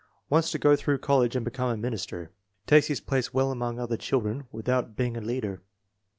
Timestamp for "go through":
0.57-0.97